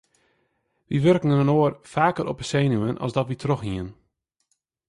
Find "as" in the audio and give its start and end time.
3.05-3.13